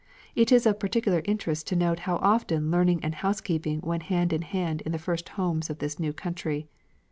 [0.33, 4.41] It is of particular interest to note how often learning and housekeeping went hand in
[4.41, 6.65] hand in the first homes of this new country.